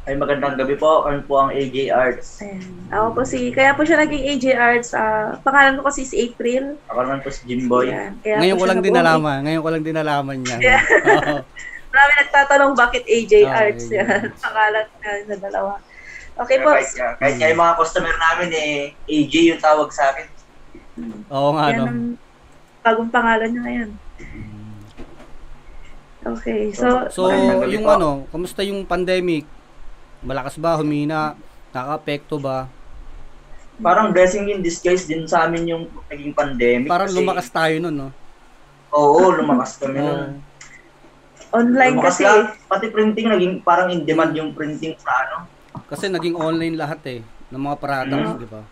[0.00, 1.04] Ay magandang gabi po.
[1.04, 2.40] Kami po ang AJ Arts.
[2.40, 2.64] Ayan.
[2.88, 4.90] Ako po si, kaya po siya naging AJ Arts.
[4.92, 6.80] ah, pangalan ko kasi si April.
[6.88, 7.92] Ako naman po si Jimboy.
[7.92, 8.16] Ayan.
[8.18, 9.38] Kaya Ngayon ko lang din nalaman.
[9.44, 10.60] Ngayon ko lang din nalaman yan.
[10.60, 10.82] Yeah.
[11.20, 11.36] Oo.
[11.90, 13.84] Marami nagtatanong bakit AJ Ah, Arts.
[13.84, 14.20] AJ Yan.
[14.36, 15.72] Pangalan na sa dalawa.
[16.38, 16.70] Okay Kaya po.
[16.72, 18.72] kahit, kahit, kahit nga yung mga customer namin eh,
[19.06, 20.26] AJ yung tawag sa akin.
[21.28, 21.84] Oo nga, Yan no?
[21.86, 22.00] ang
[22.80, 23.90] bagong pangalan niya ngayon.
[26.22, 26.72] Okay.
[26.72, 27.92] So, So, Magandang gabi yung po.
[27.92, 29.44] ano, kamusta yung pandemic?
[30.20, 30.76] Malakas ba?
[30.76, 31.36] Humina?
[31.70, 32.68] Nakaka-apekto ba?
[33.80, 36.88] Parang blessing in disguise din sa amin yung naging pandemic.
[36.88, 38.08] Parang kasi- lumakas tayo nun, no?
[38.90, 40.42] Oo, lumakas kami nun.
[41.50, 42.22] online Lumakas kasi.
[42.22, 42.54] lahat.
[42.68, 45.36] Pati printing, naging parang in demand yung printing sa ano.
[45.88, 48.38] Kasi naging online lahat eh, ng mga products, Mm.
[48.38, 48.62] di ba?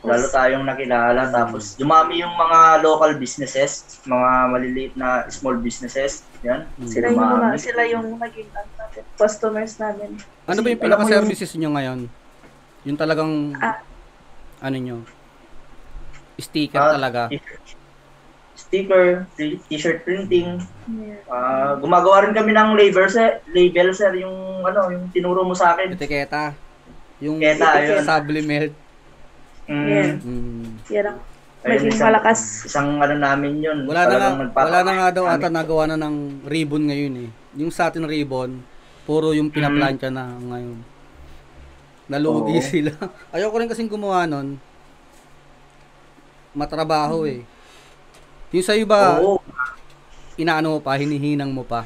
[0.00, 1.30] Lalo tayong nakilala.
[1.30, 6.24] Tapos dumami yung mga local businesses, mga maliliit na small businesses.
[6.40, 6.60] Yan.
[6.82, 10.16] Sila yung, mga, sila yung naging ano, natin, customers namin.
[10.48, 12.00] Ano ba yung pinaka-services nyo ngayon?
[12.82, 13.84] Yung talagang, Ah.
[14.58, 14.96] ano nyo?
[16.40, 17.28] Sticker Ah, talaga.
[18.56, 20.60] Sticker, t- t-shirt printing.
[20.86, 21.20] Yeah.
[21.26, 25.76] Ah, gumagawa rin kami ng label sir, label sir yung ano, yung tinuro mo sa
[25.76, 25.92] akin.
[25.92, 26.56] Etiketa.
[27.20, 28.00] Yung Etiketa, yun.
[28.04, 28.72] sublimate.
[29.64, 29.86] Mm.
[29.86, 30.10] Yeah.
[30.18, 30.66] Mm.
[30.88, 31.18] Yan ang
[31.60, 32.40] Maging isang- malakas.
[32.64, 33.78] Isang ano namin yun.
[33.84, 37.30] Wala na nga, wala na nga daw ata nagawa na ng ribbon ngayon eh.
[37.60, 38.64] Yung satin ribbon,
[39.04, 40.80] puro yung pinaplantya na ngayon.
[42.08, 42.64] Nalugi Oo.
[42.64, 42.92] sila.
[43.36, 44.56] Ayoko rin kasing gumawa nun.
[46.56, 47.44] Matrabaho eh.
[48.50, 49.38] Yung sa'yo ba, Oo.
[50.40, 51.84] inaano mo pa, hinihinang mo pa?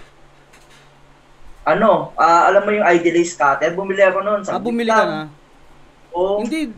[1.67, 3.75] Ano, ah, alam mo yung Idealist cutter?
[3.75, 4.41] Bumili ako noon.
[4.47, 5.21] Ah, bumili ka na.
[6.15, 6.47] Oo.
[6.47, 6.71] Hindi.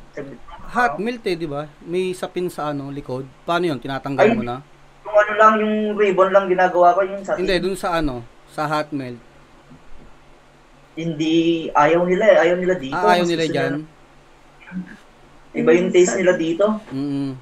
[0.66, 1.70] Hot melt eh, di ba?
[1.86, 3.26] May sapin sa ano, likod.
[3.46, 3.78] Paano yun?
[3.78, 4.34] Tinatanggal Ay.
[4.34, 4.58] mo na?
[5.06, 8.66] Yung ano lang, yung ribbon lang ginagawa ko, yung sa Hindi, dun sa ano, sa
[8.66, 9.18] hot melt.
[10.96, 12.36] Hindi, ayaw nila eh.
[12.48, 12.96] Ayaw nila dito.
[12.96, 13.72] Ah, ayaw nila dyan.
[15.56, 16.66] Iba yung taste nila dito.
[16.92, 17.36] Mm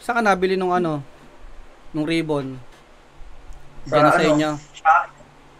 [0.00, 1.04] Saan ka nabili nung ano?
[1.92, 2.56] Nung ribbon?
[3.84, 4.30] Sa Diyan na sa ano?
[4.32, 4.50] inyo?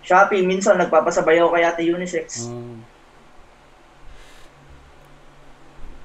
[0.01, 0.43] Shopee.
[0.43, 2.49] Minsan nagpapasabay ako kay Ate Unisex.
[2.49, 2.81] Oh.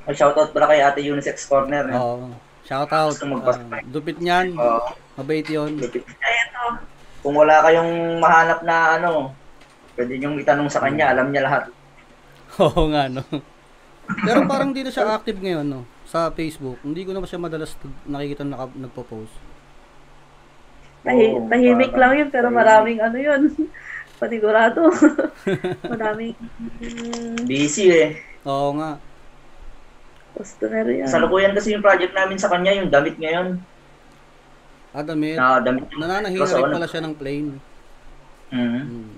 [0.06, 1.86] Ay, shoutout pala kay Ate Unisex Corner.
[1.90, 1.98] Eh.
[1.98, 2.30] Oo.
[2.66, 3.14] Shout out.
[3.14, 3.26] Gusto.
[3.46, 4.54] Ah, dupit niyan.
[4.58, 4.90] Oo.
[5.18, 5.78] Mabait yun.
[5.78, 6.06] Lupit.
[6.22, 6.64] Ay, ito.
[7.26, 9.34] Kung wala kayong mahanap na ano,
[9.98, 11.64] pwede niyong itanong sa kanya, alam niya lahat.
[12.62, 13.26] Oo nga, no.
[14.06, 15.82] Pero parang di na siya active ngayon, no.
[16.06, 16.78] Sa Facebook.
[16.86, 17.74] Hindi ko na ba siya madalas
[18.06, 19.34] nakikita na naka- nagpo-post.
[21.06, 23.42] Tahi, tahimik parang- lang yun, pero maraming ano yun.
[24.22, 24.90] Panigurado.
[25.92, 26.34] maraming
[26.80, 28.10] mm, Busy eh.
[28.46, 29.02] Oo nga.
[30.36, 31.08] Customer yan.
[31.08, 33.60] Salukuyan kasi yung project namin sa kanya, yung damit ngayon.
[34.96, 35.36] Ah, damit.
[35.36, 35.84] Na damit.
[35.92, 37.50] Nananahina Kaso rin ano- pala siya ng plane.
[38.52, 38.84] Mhm.
[38.84, 39.14] Hmm.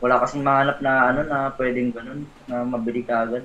[0.00, 3.44] Wala kasing mahanap na ano na pwedeng ganun, na mabili ka agad.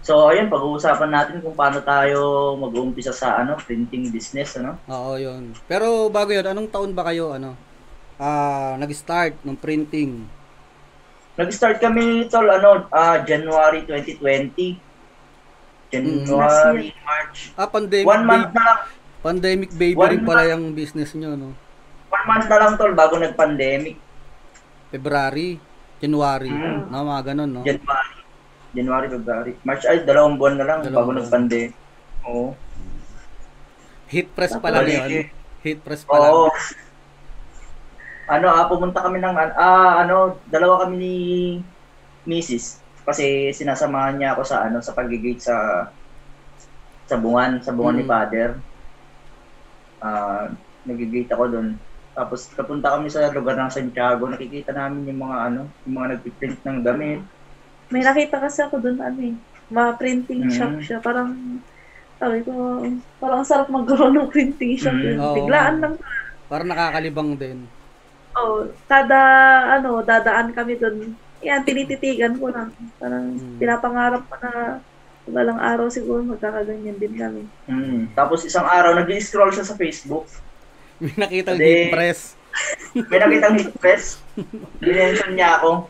[0.00, 4.80] So, ayun, pag-uusapan natin kung paano tayo mag-uumpisa sa ano, printing business, ano?
[4.88, 5.52] Oo, yun.
[5.68, 7.52] Pero bago yun, anong taon ba kayo, ano?
[8.16, 10.24] Ah, nag-start ng printing?
[11.36, 14.87] Nag-start kami, tol, ano, ah, January 2020.
[15.88, 17.38] January, March.
[17.54, 18.54] Ah, pandemic One month baby.
[18.54, 18.78] na lang.
[19.18, 21.50] Pandemic baby One rin pala yung business nyo, no?
[22.08, 23.96] One month na lang, tol, bago nag-pandemic.
[24.88, 25.56] February,
[25.98, 26.88] January, Mm.
[26.88, 27.62] no, mga ganun, no?
[27.62, 28.14] January.
[28.70, 29.52] January, February.
[29.62, 31.18] March, ay, dalawang buwan na lang Dalawang bago buwan.
[31.18, 31.72] nag-pandemic.
[32.22, 32.52] Oo.
[34.06, 35.28] Heat press pa lang yun.
[35.58, 36.32] Heat press pa lang.
[36.32, 36.48] Oo.
[38.26, 40.16] Ano, ah, pumunta kami ng, ah, ano,
[40.46, 41.14] dalawa kami ni
[42.26, 42.84] Mrs.
[43.08, 45.56] Kasi sinasamahan niya ako sa, ano, sa pag-gate sa,
[47.08, 48.10] sa bungan, sa bungan ni Mm.
[48.12, 48.48] Father.
[49.98, 50.52] Ah,
[50.84, 51.68] nag-gate ako doon.
[52.12, 56.58] Tapos, napunta kami sa lugar ng Santiago, nakikita namin yung mga, ano, yung mga nagpiprint
[56.62, 57.20] ng damit.
[57.88, 59.34] May nakita kasi ako dun, ano eh,
[59.72, 60.52] mga printing Mm.
[60.52, 60.98] shop siya.
[61.00, 61.32] Parang,
[62.20, 62.84] sabi ko,
[63.16, 64.92] parang sarap magkaroon ng printing shop.
[64.92, 65.04] Mm.
[65.06, 65.18] yun.
[65.18, 65.36] Oo.
[65.40, 65.94] Biglaan lang.
[66.44, 67.58] Parang nakakalibang din.
[68.36, 69.20] Oh, kada,
[69.80, 71.16] ano, dadaan kami dun.
[71.40, 72.70] Yan, tinititigan ko lang.
[72.98, 73.56] Parang, Mm.
[73.56, 74.52] pinapangarap ko na
[75.24, 77.42] balang araw siguro magkakaganyan din kami.
[77.64, 78.10] Mm.
[78.12, 80.26] Tapos, isang araw, nag-scroll siya sa Facebook.
[80.98, 81.62] May nakita Hindi.
[81.62, 82.20] heat press.
[83.06, 84.18] May nakitang hit press.
[84.76, 85.86] Dinention niya ako.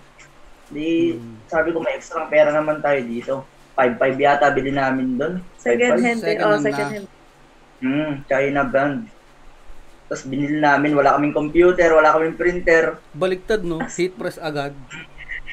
[0.69, 1.49] Di, Mm.
[1.49, 3.35] sabi ko, may extra pera naman tayo dito.
[3.73, 5.35] 5-5 yata bili namin doon.
[5.57, 6.03] Second 5-5.
[6.03, 6.27] hand, eh.
[6.29, 6.93] Second Oh, second na.
[6.93, 7.07] hand.
[7.79, 8.99] Hmm, China brand.
[10.05, 12.99] Tapos binili namin, wala kaming computer, wala kaming printer.
[13.15, 13.79] Baliktad, no?
[13.87, 14.75] Heat press agad.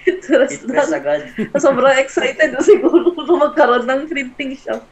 [0.05, 1.33] Tapos, Hit press agad.
[1.57, 4.85] sobrang excited na siguro na magkaroon ng printing shop.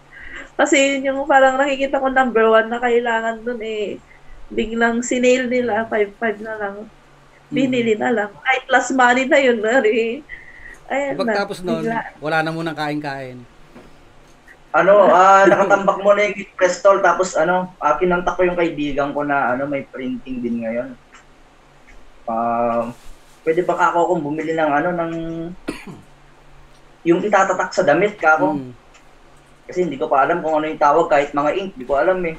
[0.58, 3.98] Kasi yun yung parang nakikita ko number one na kailangan dun eh,
[4.54, 6.76] biglang sinail nila, 5-5 na lang.
[7.54, 8.32] binili na lang.
[8.42, 10.26] Ay, plus money na yun, Mary.
[10.90, 11.22] Ayan na.
[11.22, 12.18] Pagtapos nun, bigla.
[12.18, 13.38] wala na munang kain-kain.
[14.74, 19.22] Ano, ah, nakatambak mo na yung prestol, tapos ano, ah, kinontak ko yung kaibigan ko
[19.22, 20.98] na ano, may printing din ngayon.
[22.26, 22.90] Ah,
[23.44, 25.12] pwede ba kako kung bumili ng ano, ng
[27.04, 28.56] yung itatatak sa damit kako?
[28.56, 28.72] Mm.
[29.68, 32.20] Kasi hindi ko pa alam kung ano yung tawag kahit mga ink, hindi ko alam
[32.28, 32.36] eh.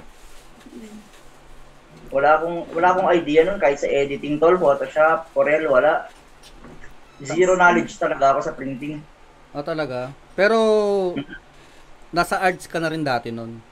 [2.12, 6.08] Wala akong wala akong idea nun kahit sa editing tol, Photoshop, Corel, wala.
[7.24, 9.00] Zero knowledge talaga ako sa printing.
[9.54, 10.10] O Ah, talaga.
[10.34, 10.58] Pero,
[12.10, 13.62] nasa arts ka na rin dati nun.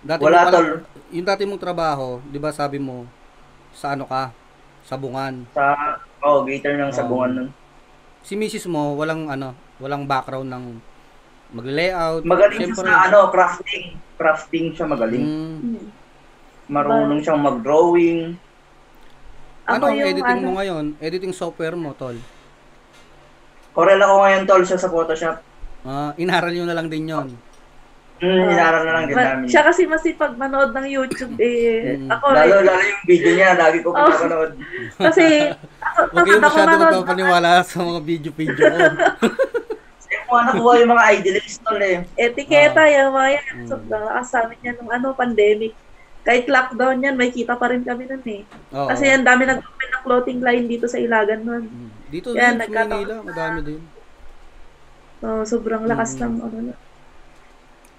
[0.00, 0.82] Dati Wala, tol.
[1.12, 3.04] Yung dati mong trabaho, di ba sabi mo,
[3.76, 4.32] sa ano ka?
[4.88, 5.44] Sa bungan.
[5.52, 6.98] Sa oh, gator ng Oo.
[6.98, 7.48] sabungan nun.
[8.26, 10.64] Si misis mo, walang ano, walang background ng
[11.54, 12.26] mag-layout.
[12.26, 13.94] Magaling siya sa ano, crafting.
[14.18, 15.22] Crafting siya magaling.
[15.22, 15.86] mm.
[16.66, 18.34] Marunong siyang mag-drawing.
[19.66, 20.84] ano ang yung editing ano- mo ngayon?
[20.98, 22.18] Editing software mo, tol?
[23.70, 25.36] Corel ako ngayon tol siya sa Photoshop.
[25.86, 27.30] Ah, inaral nyo na lang din yon.
[28.16, 28.48] Hmm, Ah.
[28.48, 29.46] inaral na lang din Ma- namin.
[29.46, 32.00] siya kasi masipag manood ng YouTube eh.
[32.00, 32.08] Mm.
[32.08, 32.64] Ako Lalo, eh.
[32.64, 33.96] lalo yung video niya, lagi ko Oh.
[33.98, 34.52] pinapanood.
[35.04, 35.24] Kasi
[35.78, 36.92] ako, Huwag kayo ako masyado manood.
[36.96, 38.78] magpapaniwala sa mga video-video ko.
[39.96, 42.08] Kasi kung nakuha yung mga idealists tol eh.
[42.16, 43.44] Etiketa yung mga yan.
[43.54, 43.66] Mm.
[43.66, 45.76] So, lakas sa amin yan nung ano, pandemic.
[46.22, 48.42] Kahit lockdown yan, may kita pa rin kami nun eh.
[48.72, 48.88] Oo.
[48.88, 51.64] Kasi yan, dami nag-open ng clothing line dito sa Ilagan nun.
[51.64, 51.88] Mm.
[52.08, 53.82] Dito Yan, din sa Manila, madami din.
[55.18, 56.20] So, sobrang lakas Mm.
[56.22, 56.74] ng ano na.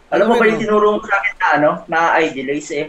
[0.07, 2.87] Alam mo ba yun, yung tinuro mo sa akin na ano, na idealize eh.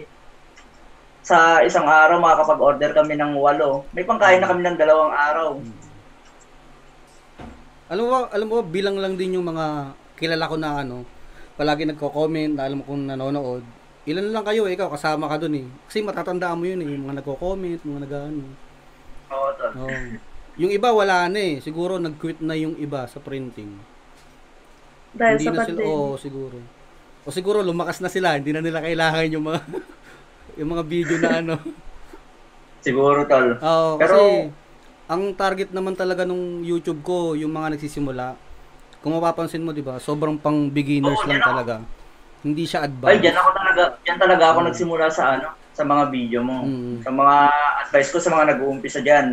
[1.26, 3.82] Sa isang araw, makakapag-order kami ng walo.
[3.90, 5.58] May pangkain na kami ng dalawang araw.
[7.90, 11.02] Alam mo, alam mo, bilang lang din yung mga kilala ko na ano,
[11.58, 13.66] palagi nagko-comment, na alam mo kung nanonood.
[14.06, 15.66] Ilan lang kayo, ikaw, kasama ka dun eh.
[15.90, 18.44] Kasi matatandaan mo yun eh, yung mga nagko-comment, mga nag-ano.
[19.34, 19.72] Oo, tol.
[19.84, 19.98] Oo.
[20.58, 21.54] Yung iba wala na eh.
[21.62, 23.78] Siguro nag-quit na yung iba sa printing.
[25.14, 25.92] Dahil hindi sa na sila, pandemic.
[25.92, 26.77] oo, siguro.
[27.22, 29.60] O siguro lumakas na sila, hindi na nila kailangan yung mga
[30.58, 31.54] yung mga video na ano.
[32.80, 33.58] Siguro, tol.
[33.58, 34.22] Oo, Pero- kasi
[35.08, 38.36] ang target naman talaga nung YouTube ko, yung mga nagsisimula.
[38.98, 39.96] Kung mapapansin mo, 'di ba?
[39.96, 41.50] Sobrang pang beginners Oo, lang yan ako.
[41.52, 41.74] talaga.
[42.38, 43.22] Hindi siya Ay, advanced.
[43.24, 44.66] dyan ako talaga, dyan talaga ako Mm.
[44.68, 46.56] nagsimula sa ano, sa mga video mo.
[46.62, 47.02] Mm.
[47.02, 47.34] Sa mga
[47.80, 49.26] advice ko sa mga nag-uumpisa dyan.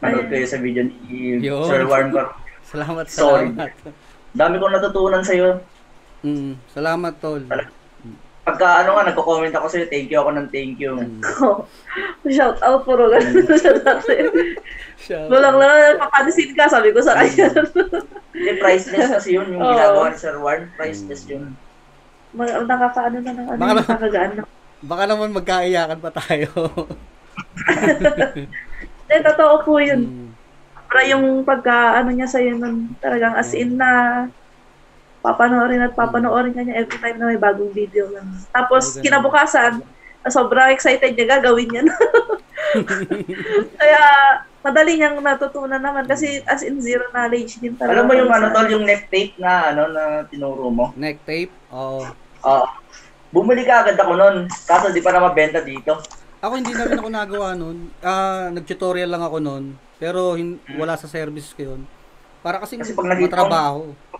[0.00, 0.30] Manood Ayun.
[0.30, 0.96] kayo sa video ni
[1.40, 1.68] Yun.
[1.68, 2.32] Sir Warren Car.
[2.72, 3.52] Salamat, Sorry.
[3.52, 3.70] salamat.
[4.32, 5.60] Dami kong natutunan sa'yo.
[6.20, 7.40] Mm, salamat, tol.
[8.40, 10.96] Pagka ano nga, nagko-comment ako sa'yo, thank you ako ng thank you.
[10.96, 11.20] Mm.
[12.34, 14.14] Shout out puro ganun siya dati.
[14.96, 17.52] Siya- Walang lang, papansin ka, sabi ko sa kanya.
[18.30, 21.52] Hindi, priceless kasi yun, yung ginagawa ni Sir Warren, priceless yun.
[22.32, 24.42] Mga- Nakakaano na ng ano, Baka naman- nakakagaan na.
[24.80, 26.48] Baka naman magkaiyakan pa tayo.
[29.10, 30.00] Eh, totoo po yun.
[30.06, 30.28] Mm.
[30.86, 33.90] Pero yung pagka, ano niya sa'yo nun, talagang as in na
[35.20, 38.28] papanoorin at papanoorin ka niya every time na may bagong video lang.
[38.52, 39.04] Tapos, ganun.
[39.04, 39.72] kinabukasan,
[40.28, 41.96] sobrang excited niya, gagawin niya na.
[43.80, 44.02] Kaya,
[44.60, 48.00] madali niyang natutunan naman kasi as in zero knowledge din talaga.
[48.00, 50.92] Alam mo yung ano tol, yung neck tape na ano na tinuro mo?
[50.96, 51.52] Neck tape?
[51.72, 52.04] Oo.
[52.44, 52.66] Oo.
[53.30, 54.36] bumili ka agad ako nun.
[54.66, 56.02] Kaso di pa na mabenta dito.
[56.40, 57.92] Ako hindi na rin ako nagawa nun.
[58.02, 59.64] Ah, nag-tutorial lang ako nun.
[60.00, 61.80] Pero hin- wala sa service ko yun.
[62.40, 63.92] Para kasi, Kasi pag nakita matrabaho.
[64.10, 64.19] Pag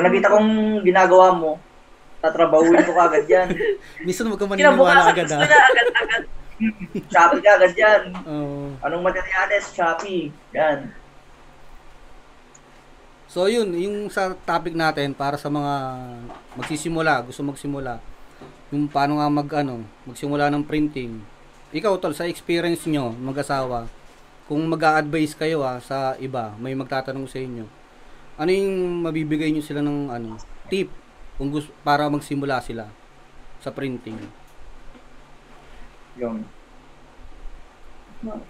[0.00, 1.60] nakita kong ginagawa mo,
[2.24, 3.48] tatrabahuin ko kagad yan.
[4.08, 5.44] Minsan huwag ka maniniwala agad gusto ah.
[5.44, 6.22] agad-agad.
[7.12, 8.02] Shopee ka agad yan.
[8.24, 8.72] Oo.
[8.80, 9.68] Anong materyales?
[9.76, 10.32] Shopee.
[10.56, 10.88] Yan.
[13.28, 15.74] So yun, yung sa topic natin para sa mga
[16.54, 17.98] magsisimula, gusto magsimula.
[18.70, 21.18] Yung paano nga mag ano, magsimula ng printing.
[21.74, 23.90] Ikaw tol sa experience nyo, mag-asawa,
[24.46, 27.66] kung mag-a-advise kayo ah, sa iba, may magtatanong sa inyo.
[28.34, 30.34] Ano yung mabibigay nyo sila ng ano,
[30.66, 30.90] tip
[31.38, 32.90] kung gusto para magsimula sila
[33.62, 34.18] sa printing.
[36.18, 36.42] Yung.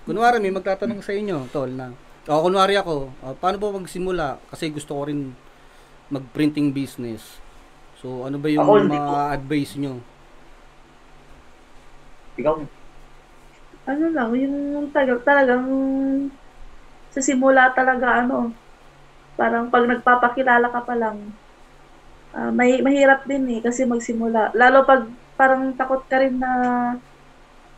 [0.07, 1.91] Kunwari may magtatanong sa inyo, tol na.
[2.25, 4.41] O kunwari ako, ah, paano ba magsimula?
[4.49, 5.37] Kasi gusto ko rin
[6.09, 7.41] mag-printing business.
[8.01, 10.01] So ano ba yung Ako, mga ko- advice nyo?
[12.35, 12.57] Ikaw.
[13.85, 14.57] ano lang, yung
[14.91, 15.69] tagal, talagang
[17.13, 18.49] sa simula talaga, ano,
[19.35, 21.35] parang pag nagpapakilala ka pa lang,
[22.35, 24.55] ah, may, mahirap din eh, kasi magsimula.
[24.55, 26.51] Lalo pag parang takot ka rin na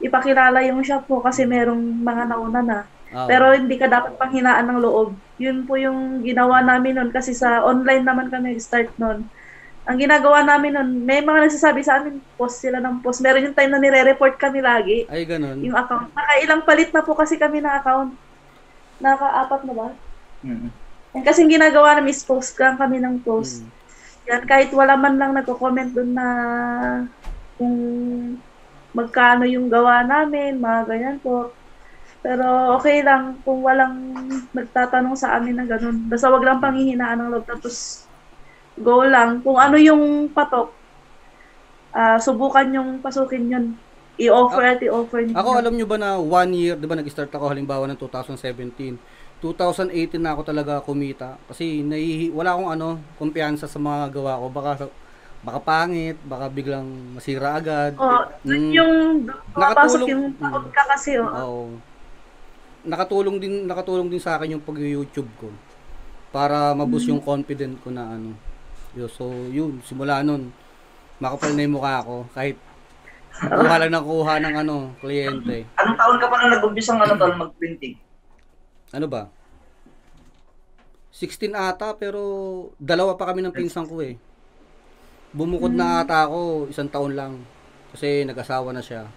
[0.00, 2.78] ipakilala yung shop mo kasi merong mga nauna na.
[3.16, 5.16] Ah, Pero hindi ka dapat panghinaan ng loob.
[5.40, 9.24] Yun po yung ginawa namin nun kasi sa online naman kami start nun.
[9.86, 13.22] Ang ginagawa namin nun, may mga nagsasabi sa amin, post sila ng post.
[13.22, 15.62] Meron yung time na nire-report kami lagi ay ganun.
[15.62, 16.10] yung account.
[16.10, 18.10] Nakailang palit na po kasi kami ng account.
[18.98, 19.88] Nakaka-apat na ba?
[20.42, 20.68] Mm.
[21.16, 23.64] Yan kasing ginagawa namin is post lang kami ng post.
[23.64, 23.72] Mm.
[24.26, 26.26] Yan, kahit wala man lang nagko-comment doon na
[27.56, 27.76] kung
[28.92, 31.56] magkano yung gawa namin, mga ganyan po.
[32.20, 34.12] Pero okay lang kung walang
[34.52, 36.04] nagtatanong sa amin na ganun.
[36.10, 37.48] Basta wag lang panghihinaan ng loob.
[37.48, 38.04] Tapos
[38.76, 39.40] go lang.
[39.40, 40.68] Kung ano yung patok,
[41.96, 43.66] ah, subukan yung pasukin yun.
[44.16, 45.36] I-offer at i-offer niyo.
[45.36, 48.96] Ako alam nyo ba na one year, di ba nag-start ako halimbawa ng 2017.
[49.38, 54.46] 2018 na ako talaga kumita kasi naihi, wala akong ano, kumpiyansa sa mga gawa ko.
[54.48, 54.70] Baka
[55.40, 57.94] baka pangit, baka biglang masira agad.
[57.94, 58.70] Oh, Mm.
[58.72, 58.94] yung
[59.52, 61.20] Nakatulong- yung takot ka kasi.
[61.20, 61.28] Oh.
[61.28, 61.62] Oo.
[62.82, 65.50] Nakatulong din nakatulong din sa akin yung pag-YouTube ko
[66.30, 68.34] para maboost yung confident ko na ano.
[68.94, 70.50] Yo, so yun, simula nun
[71.18, 72.56] makapal na yung mukha ko kahit
[73.36, 75.68] kuha lang ng kuha ng ano, kliyente.
[75.76, 78.00] Anong taon ka pa na nag-umpisang ano tol mag-printing?
[78.92, 79.30] Ano ba?
[81.10, 82.20] 16 ata pero
[82.76, 84.20] dalawa pa kami ng pinsan ko eh.
[85.32, 87.40] Bumukod na ata ako isang taon lang
[87.90, 89.08] kasi nag-asawa na siya.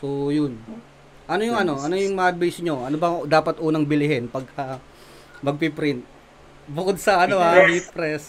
[0.00, 0.56] So yun.
[1.28, 1.76] Ano yung ano?
[1.78, 2.82] Ano yung ma-advise nyo?
[2.82, 4.80] Ano ba dapat unang bilihin pagka
[5.44, 6.02] magpiprint?
[6.66, 7.68] Bukod sa ano ha, Press.
[7.68, 8.24] heat press.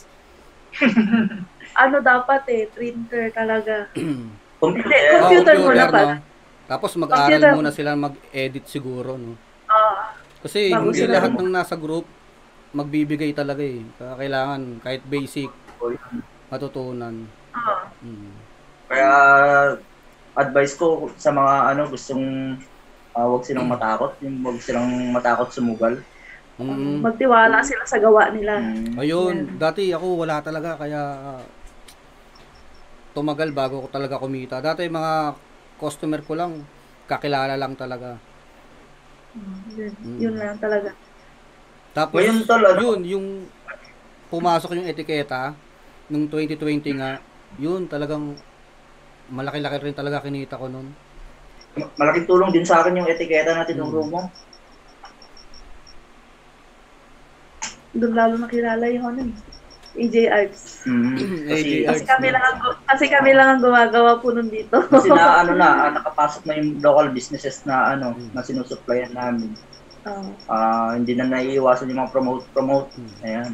[1.74, 3.90] Ano dapat eh, printer talaga.
[4.62, 4.94] Computer.
[4.94, 6.02] Hindi, Computer muna pa.
[6.06, 6.14] no?
[6.70, 7.54] Tapos mag-aral Computer.
[7.58, 9.34] muna sila mag-edit siguro, no?
[10.44, 12.06] Kasi Bago hindi sila- lahat ng nasa group
[12.74, 13.86] magbibigay talaga eh.
[13.96, 15.50] Kaya kailangan kahit basic
[16.50, 17.30] matutunan.
[17.54, 17.88] ah.
[18.02, 18.34] Mm.
[18.90, 19.12] Kaya
[20.34, 22.58] advice ko sa mga ano gustong
[23.14, 26.02] ah, wag silang matakot, yung wag silang matakot sumugal.
[26.54, 27.02] Mm.
[27.02, 28.62] magtiwala sila sa gawa nila.
[28.62, 28.94] Mm.
[29.02, 31.44] Ayun, dati ako wala talaga kaya ah,
[33.14, 34.62] tumagal bago ko talaga kumita.
[34.62, 35.38] Dati mga
[35.78, 36.62] customer ko lang
[37.06, 38.18] kakilala lang talaga.
[39.34, 40.18] Yun, Mm.
[40.22, 40.94] yun lang talaga.
[41.94, 42.80] Tapos Ngayon, tol, ano?
[42.82, 43.28] yun yung
[44.30, 45.54] pumasok yung etiketa
[46.10, 47.18] nung 2020 nga,
[47.58, 48.34] yun talagang
[49.34, 50.90] malaki-laki rin talaga kinita ko nun.
[51.98, 54.22] Malaking tulong din sa akin yung etiketa na tinuro mo.
[57.94, 59.34] Doon lalo nakilala yung ano eh,
[59.94, 60.62] AJ Arts.
[60.84, 61.14] Mm.
[61.14, 61.90] AJ Kasi, Arts.
[61.92, 64.82] Kasi kami lang ang, kasi kami lang ang gumagawa po nun dito.
[64.84, 69.54] kasi na ano na, ah, nakapasok na yung local businesses na ano, na sinusuplayan namin.
[70.04, 72.90] Ah, Ah, hindi na naiiwasan yung mga promote promote.
[72.92, 73.14] Hmm.
[73.22, 73.52] Ayan.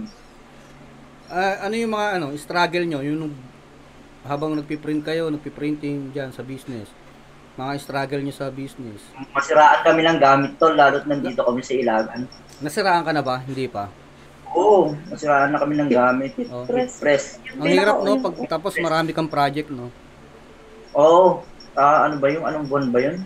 [1.27, 3.39] Ah, ano yung mga ano, struggle nyo, yung nung-
[4.22, 6.89] habang nagpiprint kayo, nagpiprinting dyan sa business,
[7.55, 9.00] mga struggle nyo sa business.
[9.31, 12.27] Masiraan kami ng gamit tol, lalo't nandito kami sa Ilagan.
[12.60, 13.39] Nasiraan ka na ba?
[13.39, 13.88] Hindi pa.
[14.58, 16.34] Oo, masiraan na kami ng gamit.
[16.50, 16.65] Oh.
[16.65, 16.98] press.
[16.98, 17.25] Press.
[17.53, 19.94] Ang hirap no, pag tapos marami kang project no.
[20.98, 21.46] Oo.
[21.77, 23.22] Ah, ano ba yung anong buwan ba yun?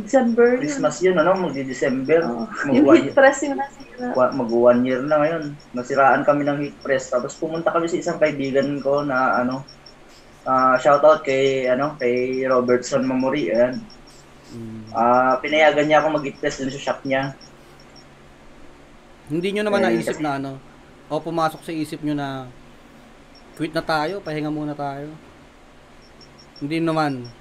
[0.00, 0.60] December yun.
[0.64, 1.36] Christmas yun, ano?
[1.36, 2.20] Magdi-December.
[2.24, 2.44] Oo.
[2.48, 4.08] Mag yung heat press yung nasira.
[4.16, 5.42] mag one year na ngayon.
[5.76, 7.12] Nasiraan kami ng heat press.
[7.12, 9.64] Tapos pumunta kami sa isang kaibigan ko na ano,
[10.42, 13.52] ah shoutout kay ano kay Robertson Mamori.
[13.52, 13.84] Ayan.
[14.52, 14.82] Mm.
[14.96, 17.36] Ah, pinayagan niya ako mag-heat press dun sa shop niya.
[19.32, 20.60] Hindi nyo naman Eh, naisip na ano,
[21.08, 22.52] o pumasok sa isip nyo na
[23.56, 25.08] quit na tayo, pahinga muna tayo.
[26.60, 27.32] Hindi naman,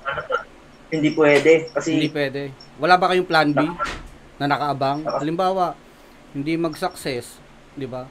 [0.87, 2.51] Hindi pwede kasi hindi pwede.
[2.79, 3.59] Wala ba kayong plan B
[4.39, 5.03] na nakaabang?
[5.03, 5.75] Halimbawa,
[6.31, 7.43] hindi mag-success,
[7.75, 8.07] di ba?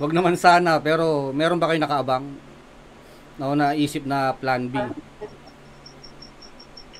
[0.00, 2.24] Wag naman sana, pero meron ba kayong nakaabang?
[3.40, 4.76] Na naisip na plan B?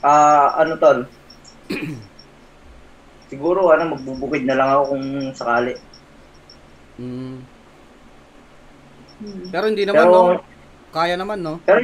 [0.01, 1.05] ah ano tol.
[3.31, 5.05] Siguro ano magbubukid na lang ako kung
[5.37, 5.77] sakali.
[7.01, 7.41] Mm.
[9.21, 9.45] Hmm.
[9.49, 10.41] Pero hindi naman, Pero no?
[10.91, 11.63] Kaya naman, no?
[11.63, 11.81] pero,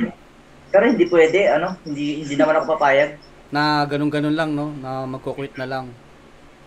[0.69, 3.17] pero hindi pwede ano, hindi hindi naman ako papayag.
[3.49, 4.75] Na ganun-ganun lang, no?
[4.77, 5.87] Na magko-quit na lang.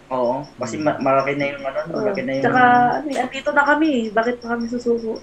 [0.10, 2.62] Oo, kasi ma- malaki na yung ano, malaki na yung Tsaka,
[3.06, 4.10] andito na kami.
[4.10, 5.22] Bakit pa kami susuko?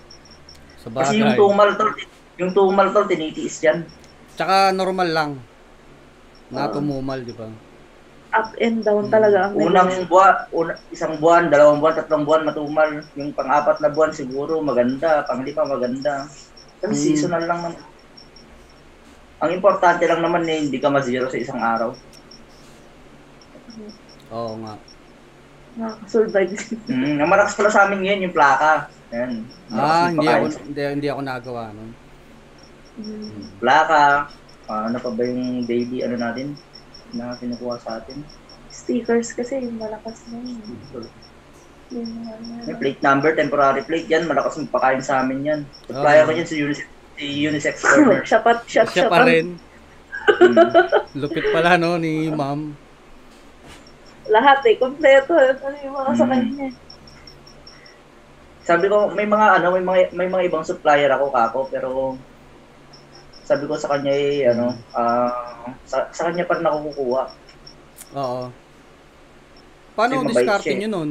[0.78, 1.40] Sa Kasi yung bagay.
[1.40, 1.90] tumal tol,
[2.38, 3.82] yung tumal tol tinitiis yan.
[4.38, 5.30] Tsaka normal lang.
[6.52, 7.50] Na tumumal, di ba?
[8.36, 13.00] Up and down talaga ang Unang buwan, una, isang buwan, dalawang buwan, tatlong buwan matumal.
[13.16, 16.28] Yung pang-apat na buwan siguro maganda, pang-lima maganda.
[16.84, 17.00] Kasi Hmm.
[17.00, 17.80] seasonal lang naman.
[19.40, 21.96] Ang importante lang naman eh, hindi ka ma-zero sa isang araw.
[24.32, 24.74] Oo nga.
[25.76, 26.56] Nakakasurvive.
[26.88, 28.88] Mm, ang malakas pala sa amin ngayon yung plaka.
[29.12, 29.32] Ayan.
[29.72, 31.90] Ah, hindi ako, hindi, hindi ako nagawa nun.
[33.00, 33.44] Hmm.
[33.60, 34.28] Plaka.
[34.68, 36.52] Ah, ano pa ba yung daily ano natin
[37.16, 38.20] na kinukuha sa atin?
[38.68, 40.60] Stickers kasi, malakas na yun.
[41.88, 42.32] Yung mga
[42.66, 42.78] May ano.
[42.78, 44.26] plate number, temporary plate yan.
[44.26, 45.60] Malakas yung pakain sa amin yan.
[45.86, 46.28] Supplier Oo.
[46.28, 48.20] ko yan sa unisex, si unisex corner.
[48.28, 49.56] Siya pa, siya, Siya siya pa rin.
[50.26, 50.58] Mm.
[51.14, 52.74] Lupit pala, no, ni ma'am.
[54.26, 55.38] lahat eh, kompleto.
[55.38, 56.32] Ano yung mga sa Mm.
[56.34, 56.68] kanya.
[58.60, 61.88] Sabi ko, may mga ano, may mga may mga ibang supplier ako kako, pero
[63.46, 67.22] sabi ko sa kanya eh, ano, ah, sa, sa kanya pa rin ako kukuha.
[68.18, 68.50] Oo.
[69.94, 70.78] Paano diskarte eh.
[70.82, 71.10] nyo nun?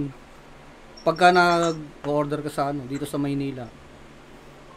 [1.08, 3.64] Pagka nag-order ka sa ano, dito sa Maynila.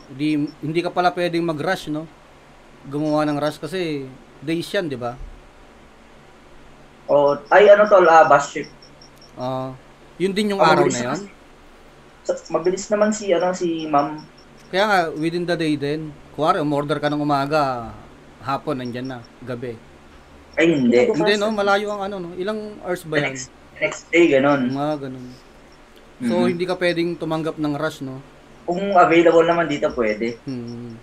[0.08, 2.06] Hindi, hindi ka pala pwedeng mag-rush, no?
[2.86, 4.06] Gumawa ng rush kasi
[4.40, 5.18] days yan, di ba?
[7.10, 8.68] O, ay ano tol, ah, bus ship.
[9.34, 9.74] Ah,
[10.14, 11.18] yun din yung Oh, araw na.
[12.22, 14.22] Sa- Mabilis naman si, ano, si ma'am.
[14.68, 16.12] Kaya nga, within the day din.
[16.37, 17.88] Kuwari, umorder ka ng umaga,
[18.44, 19.75] hapon, nandyan na, gabi.
[20.60, 21.08] Ay, hindi.
[21.08, 21.54] Hindi, no?
[21.54, 22.30] Malayo ang ano, no?
[22.37, 23.32] Ilang hours ba yan?
[23.32, 24.68] next, the next day, ganun.
[24.68, 25.26] Mga ganun.
[26.18, 26.48] So, Mhm.
[26.50, 28.20] hindi ka pwedeng tumanggap ng rush, no?
[28.68, 30.37] Kung available naman dito, pwede.
[30.44, 30.98] Hmm.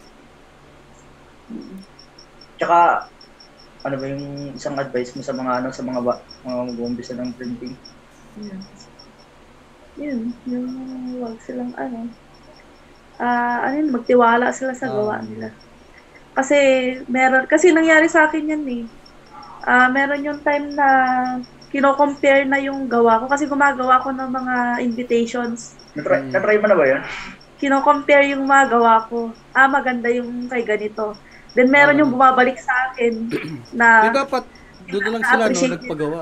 [2.60, 3.10] Tsaka,
[3.86, 6.14] ano ba yung isang advice mo sa mga ano sa mga ba,
[6.46, 7.74] mga mag-uumpisa ng printing?
[8.38, 8.62] Yun.
[9.96, 10.68] Yun, yung
[11.24, 12.12] wag silang ano.
[13.16, 15.24] Ah, ano yun, magtiwala sila sa gawa Ah.
[15.24, 15.48] nila.
[16.36, 16.58] Kasi
[17.08, 18.84] meron kasi nangyari sa akin yan eh.
[19.64, 20.88] Ah, meron yung time na
[21.72, 25.76] kino-compare na yung gawa ko kasi gumagawa ko ng mga invitations.
[25.92, 26.32] Na-try, Mm.
[26.32, 27.02] na-try mo na ba yun?
[27.56, 29.32] Kino-compare yung mga gawa ko.
[29.52, 31.16] Ah, maganda yung kay ganito.
[31.56, 32.02] Then meron Ah.
[32.04, 33.40] yung bumabalik sa akin Di
[33.74, 34.44] na dapat,
[34.86, 35.74] doon na lang sila, no?
[35.80, 36.22] Nagpagawa.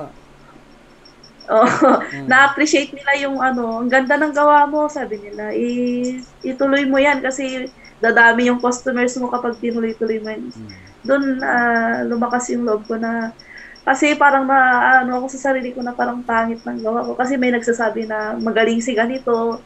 [1.50, 2.26] Oh, Hmm.
[2.28, 5.52] na-appreciate nila yung ano, ang ganda ng gawa mo, sabi nila.
[5.52, 5.68] I,
[6.40, 7.68] ituloy mo yan kasi
[8.00, 10.42] dadami yung customers mo kapag tinuloy-tuloy mo yan.
[10.52, 10.68] Hmm.
[11.04, 13.32] Doon ah, lumakas yung loob ko na
[13.84, 14.58] kasi parang na
[15.04, 18.32] ano ako sa sarili ko na parang pangit ng gawa ko kasi may nagsasabi na
[18.40, 19.60] magaling si ganito,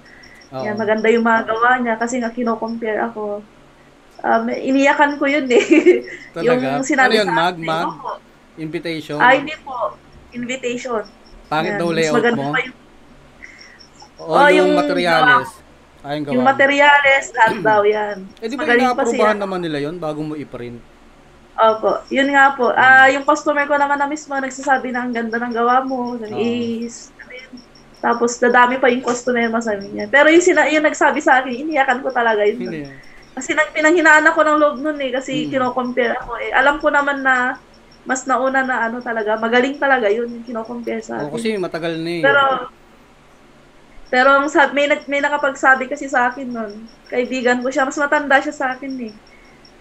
[0.50, 0.62] Oo.
[0.66, 3.46] yan, maganda yung mga gawa niya kasi nga kino-compare ako.
[4.18, 6.02] Um, iniyakan ko yun eh.
[6.34, 6.82] Talaga?
[6.82, 7.88] yung sinabi ano yun, mag, mag?
[8.58, 9.22] Invitation?
[9.22, 9.94] Ah, hindi po.
[10.34, 11.06] Invitation.
[11.48, 12.52] Pangit daw layout mo?
[14.18, 15.48] O Oh, yung, yung materials?
[15.98, 16.34] Ay, yung gawa.
[16.36, 18.16] Yung materyales, lahat daw yan.
[18.38, 18.64] eh, di ba
[19.08, 19.34] siya.
[19.34, 20.78] naman nila yon bago mo i-print?
[21.58, 22.70] Opo, yun nga po.
[22.70, 26.30] Ah, yung customer ko naman na mismo nagsasabi na ang ganda ng gawa mo, ng
[26.30, 26.38] Oo.
[26.38, 27.54] is, ano yun.
[27.98, 30.06] tapos dadami pa yung customer mo sabi niya.
[30.06, 32.62] Pero yung, sina, yung nagsabi sa akin, iniyakan ko talaga yun.
[32.62, 32.86] Hindi.
[33.34, 35.50] Kasi nang pinanghinaan ako ng loob nun eh, kasi Mm.
[35.50, 36.50] kino-compare ako eh.
[36.54, 37.58] Alam ko naman na
[38.08, 41.34] mas nauna na ano talaga, magaling talaga yun yung kino-compare sa Oo, akin.
[41.36, 42.22] kasi matagal na eh.
[42.24, 42.42] Pero
[44.08, 48.40] pero ang sabi, may, may nakapagsabi kasi sa akin nun, kaibigan ko siya, mas matanda
[48.40, 49.12] siya sa akin eh.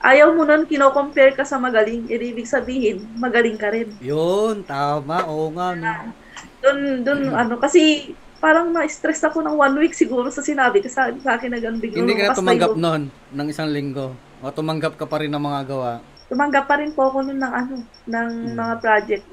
[0.03, 2.11] Ayaw mo nun, kino-compare ka sa magaling.
[2.11, 3.95] Eh, ibig sabihin, magaling ka rin.
[4.03, 5.23] Yun, tama.
[5.31, 6.11] Oo nga, no.
[6.59, 11.09] Dun, dun, ano, kasi parang na-stress ako ng one week siguro sa sinabi ko sa,
[11.23, 12.03] sa akin na ganun bigla.
[12.03, 14.13] Hindi ka na tumanggap nun ng isang linggo.
[14.43, 16.03] O tumanggap ka pa rin ng mga gawa.
[16.27, 18.55] Tumanggap pa rin po ako nun ng ano, ng Hmm.
[18.55, 19.23] mga project.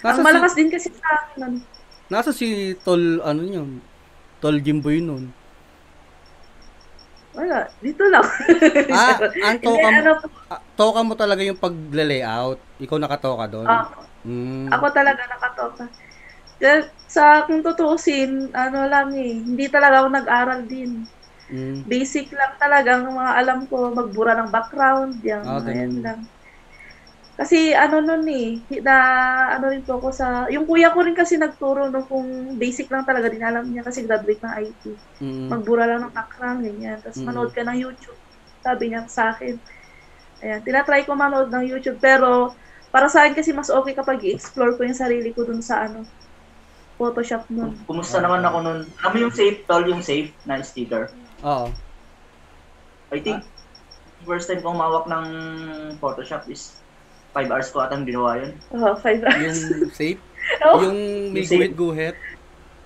[0.00, 1.64] Nasa Ang malakas din kasi sa akin si,
[2.08, 2.46] nasa si
[2.80, 3.80] Tol, ano yun?
[4.40, 5.32] Tol Jimboy nun.
[7.30, 8.26] Wala, dito lang.
[8.90, 10.12] Ah, ang toka mo, ano
[10.50, 12.58] ah, toka mo talaga yung pag-layout.
[12.82, 13.68] Ikaw nakatoka doon.
[13.68, 13.86] ah,
[14.20, 14.68] Mm.
[14.68, 15.88] Ako talaga nakatoka.
[17.08, 21.08] Sa kung tutusin, ano lang eh, hindi talaga ako nag-aral din.
[21.50, 21.82] Mm.
[21.84, 25.78] Basic lang talaga ang mga alam ko, magbura ng background, yan, Ah, mga ganun.
[25.82, 26.20] yan lang.
[27.34, 28.94] Kasi ano nun eh, na
[29.56, 33.08] ano rin po ako sa, yung kuya ko rin kasi nagturo no kung basic lang
[33.08, 34.82] talaga din alam niya kasi graduate ng IT.
[35.24, 35.48] Mm.
[35.48, 37.00] Magbura lang ng background, ganyan.
[37.00, 37.26] Tapos Mm.
[37.32, 38.20] manood ka ng YouTube.
[38.60, 39.56] Sabi niya sa akin.
[40.44, 42.60] Ayan, tinatry ko manood ng YouTube pero
[42.92, 46.04] para sa akin kasi mas okay kapag i-explore ko yung sarili ko dun sa ano,
[47.00, 47.80] Photoshop nun.
[47.88, 48.80] Kumusta naman ako nun?
[49.00, 51.08] Alam mo yung safe, tol, yung safe na sticker?
[51.44, 51.66] Oo.
[53.10, 53.42] I think,
[54.22, 55.26] first time kong mawak ng
[55.98, 56.78] Photoshop is
[57.34, 58.52] 5 hours ko atang ginawa yun.
[58.74, 59.66] Oh, five hours.
[59.70, 60.20] Yung safe,
[60.66, 62.16] Oh, yung may guhit-guhit.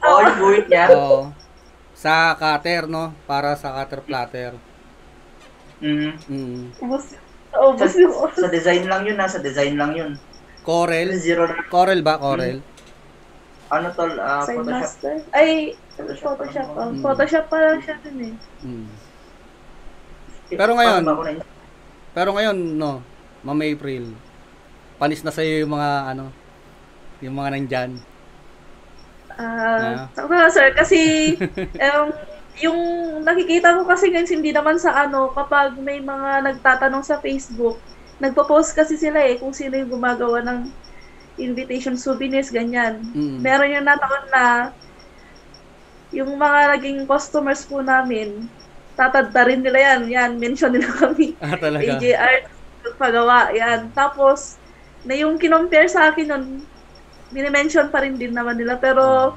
[0.05, 0.85] Oo, yung guhit niya.
[0.93, 1.33] Oo.
[1.95, 3.15] Sa cutter, no?
[3.25, 4.53] Para sa cutter platter.
[5.81, 6.13] Mhm.
[6.29, 6.65] Mm.
[6.81, 7.15] ubos.
[7.55, 10.13] Ubos Sa, yung sa design lang yun, nasa design lang yun.
[10.67, 11.15] Corel?
[11.21, 11.47] Zero.
[11.71, 12.19] Corel ba?
[12.19, 12.59] Corel?
[13.71, 14.81] Ano tol, ah, Sign Photoshop.
[14.83, 15.15] Master.
[15.31, 16.67] Ay, Photoshop Photoshop.
[16.69, 17.03] pa Oh, Mm.
[17.03, 18.35] Photoshop pa lang siya dun eh.
[18.63, 18.87] Mm.
[20.51, 21.07] Pero ngayon-
[22.15, 23.03] Pero ngayon, no,
[23.43, 24.05] Ma'am April,
[24.97, 26.33] panis na sa'yo yung mga, ano,
[27.21, 27.91] yung mga nandyan.
[29.35, 31.35] Ah, sakto na sir kasi
[31.91, 32.07] um,
[32.63, 32.79] yung
[33.27, 37.83] nakikita ko kasi guys hindi naman sa ano kapag may mga nagtatanong sa Facebook,
[38.23, 40.71] nagpo-post kasi sila eh kung sino yung gumagawa ng
[41.37, 43.03] invitation souvenirs ganyan.
[43.11, 43.43] Mm.
[43.43, 44.45] Meron yung nataon na
[46.15, 48.47] yung mga naging customers po namin,
[48.95, 50.01] tatadta rin nila yan.
[50.09, 51.35] Yan, mention nila kami.
[51.39, 51.83] Ah, talaga?
[51.93, 52.45] AJ Art,
[52.95, 53.91] pagawa, yan.
[53.91, 54.55] Tapos,
[55.03, 56.45] na yung kinompare sa akin nun,
[57.29, 58.79] minimension pa rin din naman nila.
[58.79, 59.35] Pero,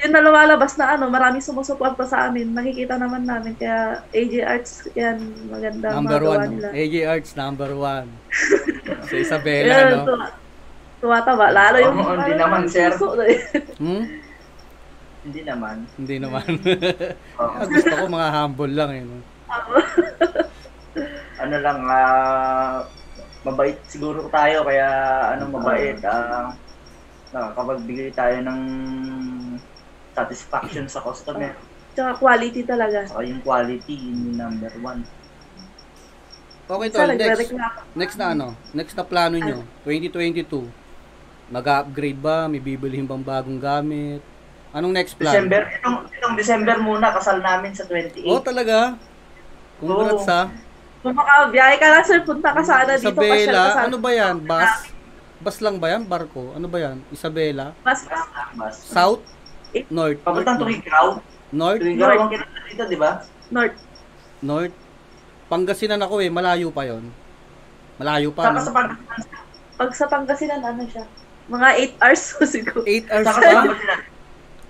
[0.00, 2.50] yun na lumalabas na ano, maraming sumusuporta sa amin.
[2.50, 3.52] Nakikita naman namin.
[3.54, 6.48] Kaya, AJ Arts, yan, maganda Number one.
[6.50, 6.68] nila.
[6.72, 8.08] AJ Arts, number one.
[9.08, 10.04] sa Isabela, Yan, no?
[10.08, 10.32] tuwa-
[11.00, 11.46] tuwatawa.
[11.52, 11.96] Lalo yung...
[11.98, 12.96] Oo, hindi ano, naman, sir.
[12.96, 13.20] suso.
[13.76, 14.04] Hmm?
[15.20, 15.76] Hindi naman.
[16.00, 16.48] Hindi naman.
[17.40, 17.44] Oo.
[17.44, 19.02] Ah, Gusto ko mga humble lang eh.
[19.04, 19.16] No?
[21.42, 22.84] ano lang, ah,
[23.44, 24.88] mabait siguro tayo, kaya
[25.36, 26.00] ano, mabait.
[26.04, 26.52] ah
[27.30, 28.60] nakakapagbigay tayo ng
[30.14, 31.54] satisfaction sa customer.
[31.94, 33.06] Tsaka quality talaga.
[33.06, 35.02] Saka yung quality, yun yung number one.
[36.70, 37.10] Okay, tol.
[37.10, 37.50] Next.
[37.98, 38.54] Next na ano?
[38.70, 39.66] Next na plano nyo?
[39.82, 40.70] 2022.
[41.50, 42.46] Mag-upgrade ba?
[42.46, 44.22] May bibilihin bang bagong gamit?
[44.70, 45.34] Anong next plan?
[45.34, 48.22] December, itong, itong December muna, kasal namin sa 28.
[48.24, 48.94] Oh, talaga?
[49.78, 50.30] Congrats Oo.
[50.30, 50.42] ha.
[51.00, 53.08] Kung makabiyahe ka lang, sir, punta ka sana dito.
[53.08, 53.84] ka Isabela, sana.
[53.88, 54.36] ano ba yan?
[54.38, 54.72] Bus?
[55.40, 56.04] Bus lang ba yan?
[56.04, 56.52] Barko?
[56.52, 57.00] Ano ba yan?
[57.08, 57.72] Isabela?
[57.80, 58.04] Mas,
[58.52, 58.76] Mas.
[58.84, 59.24] South?
[59.88, 60.20] North?
[60.20, 60.68] Papuntang North?
[60.70, 61.06] Tugigaw.
[61.50, 61.80] North?
[61.80, 63.10] Tugigaw ang kinanta dito, di ba?
[63.50, 63.74] north.
[64.40, 64.76] North?
[65.48, 66.30] Pangasinan ako eh.
[66.30, 67.10] Malayo pa yon.
[67.98, 68.76] Malayo pa, Saka sa no?
[68.76, 69.42] Pangasinan.
[69.74, 71.04] Pag sa Pangasinan, ano siya?
[71.48, 72.22] Mga 8 hours
[72.54, 72.80] siguro.
[72.84, 73.62] 8 hours Saka pa?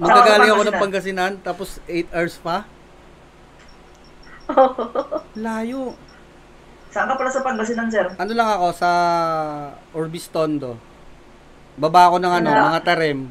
[0.00, 1.32] Magagaling ako ng Pangasinan.
[1.44, 2.64] Tapos 8 hours pa?
[5.36, 5.94] Layo.
[6.90, 8.08] Saan ka pala sa Pangasinan, sir?
[8.18, 8.90] Ano lang ako sa
[9.94, 10.74] Orbis Tondo.
[11.78, 13.30] Baba ako ng ano, mga tarem.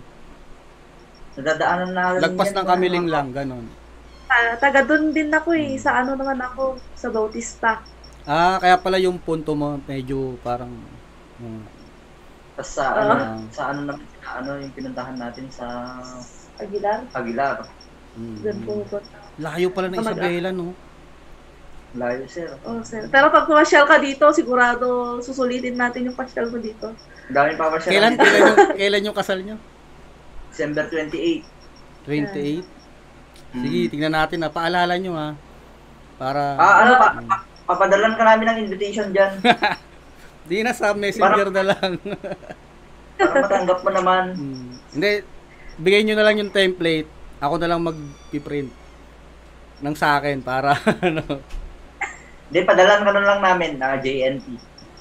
[1.35, 3.67] Nadadaanan na Lagpas ng kamiling lang, ganon.
[4.29, 5.75] Ah, taga doon din ako eh.
[5.75, 7.81] Sa ano naman ako, sa Bautista.
[8.23, 10.69] Ah, kaya pala yung punto mo medyo parang
[11.41, 11.65] hmm,
[12.53, 12.99] Tapos sa, Oo.
[13.01, 13.39] ano, Ah.
[13.49, 15.65] sa ano naman, ano yung pinuntahan natin sa
[16.59, 16.99] Aguilar.
[17.15, 17.55] Aguilar.
[18.19, 18.35] hmm.
[18.43, 19.17] Doon pupunta.
[19.39, 20.75] Layo pala ng Kamag- Isabela, no?
[21.97, 22.53] Layo, sir.
[22.67, 23.09] Oh, sir.
[23.09, 26.93] Pero pag pumasyal ka dito, sigurado susulitin natin yung pasyal mo dito.
[27.33, 27.89] Daming pa siya.
[27.89, 29.57] Kailan, kailan, yung, kailan yung kasal nyo?
[30.53, 31.45] December 28.
[32.05, 32.61] 28?
[33.49, 33.61] Mm.
[33.65, 34.53] Sige, tingnan natin na.
[34.53, 35.29] Paalala nyo ha.
[36.19, 39.39] Para, Ah, ano pa, pa- papadalan ka namin ng invitation dyan.
[40.49, 41.91] di na sa messenger na lang.
[43.17, 44.23] para matanggap mo naman.
[44.37, 44.69] Hmm.
[44.93, 45.11] Hindi,
[45.79, 47.07] bigay nyo na lang yung template.
[47.39, 48.71] Ako na lang mag-print
[49.79, 50.75] ng sa akin para
[51.07, 51.23] ano.
[52.49, 54.45] Hindi, padalan ka na lang namin, na JNT.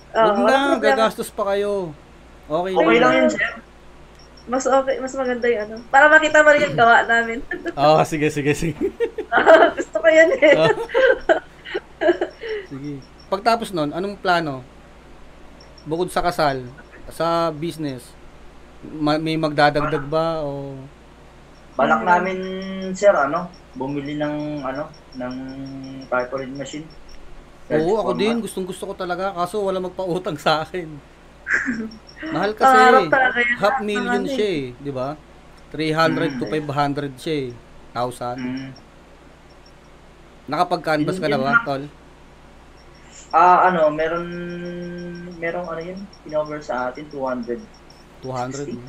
[0.09, 0.85] Oh, Huwag na, walang problema.
[0.95, 1.91] gagastos pa kayo.
[2.47, 3.13] Okay, Okay lang.
[3.13, 3.51] yun, sir.
[4.47, 5.75] Mas okay, mas maganda yung ano.
[5.89, 7.39] Para makita mo rin yung gawa namin.
[7.77, 8.81] Oo, sige, sige, sige.
[9.77, 10.55] Gusto ko yan eh.
[10.57, 10.73] Oh.
[12.67, 12.93] sige.
[13.27, 14.65] Pagtapos nun, anong plano?
[15.85, 16.65] Bukod sa kasal,
[17.09, 18.09] sa business,
[18.83, 20.75] ma- may magdadagdag ba o
[21.79, 22.39] Balak namin,
[22.91, 23.47] sir, ano,
[23.79, 25.35] bumili ng, ano, ng
[26.11, 26.83] tarpaulin machine.
[27.71, 28.43] Oo, ako din.
[28.43, 29.31] Gustong gusto ko talaga.
[29.31, 30.89] Kaso wala magpautang sa akin.
[32.35, 32.67] Mahal kasi.
[32.67, 33.57] Pangarap talaga yan.
[33.63, 34.65] Half million Pangarap siya eh.
[34.83, 35.09] Di ba?
[35.71, 36.53] 300 to Mm.
[36.67, 37.49] 500 siya eh.
[37.95, 38.39] 1,000.
[38.43, 38.71] Mm.
[40.49, 41.83] Nakapag-canvas ka na ba, tol?
[43.31, 44.27] Ah, ano, meron,
[45.37, 47.61] merong ano yun, pinover sa atin, 200,
[48.23, 48.75] 200.
[48.75, 48.83] no?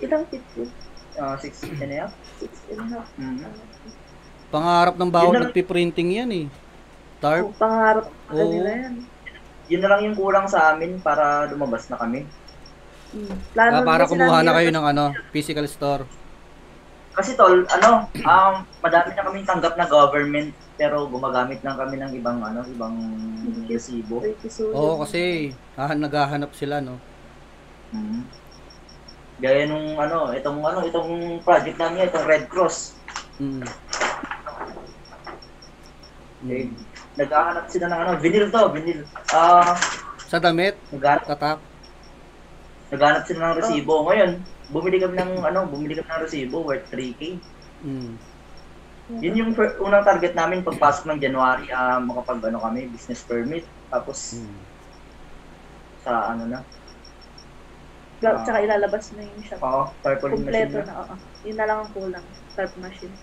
[0.00, 0.70] Ilang feet yun?
[1.18, 2.12] uh, 6 and a half.
[2.38, 3.08] Six and a half.
[3.16, 3.40] Mm.
[4.52, 6.46] Pangarap ng bawat nagpiprinting yan eh.
[7.18, 7.50] Tarp.
[7.50, 8.52] Oh, pangarap pa Oo.
[8.52, 8.94] nila yan.
[9.66, 12.22] Yun na lang yung kulang sa amin para lumabas na kami.
[13.10, 13.34] Hmm.
[13.50, 16.06] Plano Ah, para kumuha na kayo ng ano, physical store.
[17.16, 22.12] Kasi tol, ano, um, madami na kami tanggap na government pero gumagamit lang kami ng
[22.20, 22.94] ibang ano, ibang
[23.66, 24.20] resibo.
[24.20, 24.70] Pretty soon.
[24.76, 27.00] Oo, kasi ah, naghahanap sila, no?
[27.92, 28.22] Mm.
[29.36, 31.10] Gaya nung ano, itong ano, itong
[31.44, 32.96] project namin, itong Red Cross.
[33.36, 33.62] Mm.
[36.46, 36.70] Eh,
[37.16, 39.00] naghahanap sila ng ano, vinyl to, vinyl.
[39.30, 39.76] Ah,
[40.26, 41.58] Sa damit, naghahanap, tatak.
[42.88, 43.94] naghahanap sila ng resibo.
[44.06, 44.30] Ngayon,
[44.68, 47.38] bumili kami ng ano, bumili kami ng resibo worth 3K.
[47.84, 48.14] Mm.
[49.22, 53.62] Yun yung fir- unang target namin pagpasok ng January, ah, makapag ano kami, business permit.
[53.86, 54.58] Tapos Mm.
[56.02, 56.58] sa ano na,
[58.16, 59.60] Gal- Tsaka ilalabas na yung shop.
[59.60, 60.84] oo, tarpaulin machine Kompleto na.
[60.86, 61.14] na, oo.
[61.44, 62.26] Yun na lang ang kulang.
[62.54, 63.14] Tarp machine.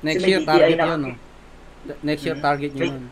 [0.00, 1.10] Next may year, target na yun, no?
[2.00, 2.42] Next year, Mhm.
[2.42, 3.04] target nyo May- yun.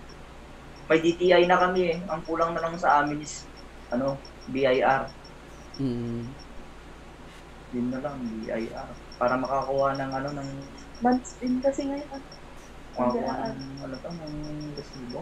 [0.86, 1.98] May DTI na kami eh.
[2.06, 3.44] Ang kulang na lang sa amin is
[3.88, 4.14] ano,
[4.46, 5.10] BIR.
[5.76, 6.22] Mm.
[7.68, 8.88] Yun na lang, BIR.
[9.18, 10.48] Para makakuha ng ano, ng
[10.98, 12.08] Months din kasi ngayon.
[12.08, 12.22] ah.
[12.96, 14.34] makakuha ng ano to, ng
[14.72, 15.20] resibo.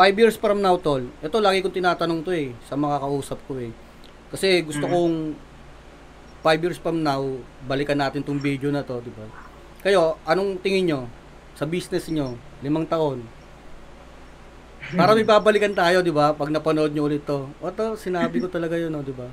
[0.00, 1.04] Five years from now, tol.
[1.20, 3.68] Ito, lagi kong tinatanong to eh, sa mga kausap ko eh.
[4.32, 4.92] Kasi gusto Mhm.
[4.96, 5.16] kong
[6.40, 7.20] five years from now,
[7.68, 9.28] balikan natin tong video na to, di ba?
[9.84, 11.00] Kayo, anong tingin nyo
[11.52, 12.32] sa business nyo,
[12.64, 13.28] limang taon?
[14.96, 16.32] Para may babalikan tayo, di ba?
[16.32, 17.52] Pag napanood nyo ulit to.
[17.60, 19.28] O to, sinabi ko talaga yun, no, di ba?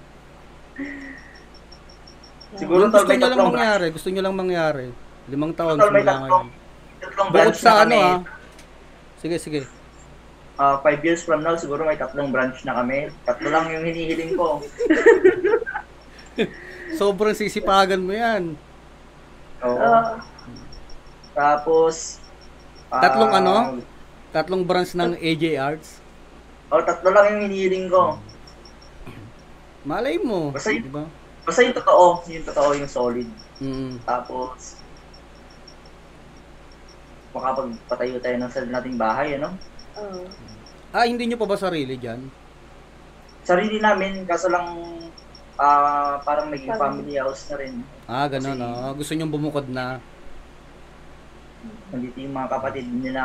[2.59, 4.91] Siguro gusto nyo lang mangyari, gusto nyo lang mangyari.
[5.31, 6.47] Limang taon, simula ngayon.
[7.31, 8.03] Bukod sa ano, kami.
[8.03, 8.19] ah.
[9.23, 9.76] Sige, sige.
[10.57, 13.13] Ah, five years from now, siguro may tatlong branch na kami.
[13.29, 14.57] Tatlo lang yung hinihiling ko.
[16.99, 18.57] Sobrang sisipagan mo yan.
[19.61, 19.77] Oo.
[19.77, 20.17] Oo.
[21.37, 22.17] Tapos,
[22.89, 23.55] ah, Tatlong ano?
[24.33, 26.01] Tatlong branch ng AJ Arts.
[26.73, 28.17] Oh, tatlo lang yung hinihiling ko.
[29.85, 31.05] Malay mo, Basta yun- di ba?
[31.47, 33.29] Basta yung totoo, yung totoo, yung solid.
[33.61, 34.03] Mm.
[34.03, 34.81] Tapos,
[37.31, 39.53] makapagpatayo tayo ng sarili nating bahay, ano?
[39.97, 40.21] Oo.
[40.89, 42.21] Ah, hindi nyo pa ba sarili dyan?
[43.43, 44.67] Sarili namin, kaso lang,
[45.55, 47.73] ah parang naging Parang- family house na rin.
[48.05, 48.91] Ah, ganun, Kasi- oh.
[48.93, 49.97] Gusto nyo bumukod na.
[51.87, 53.23] Nandito yung mga kapatid nila